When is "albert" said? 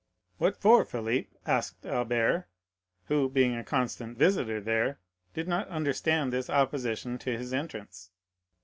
1.85-2.47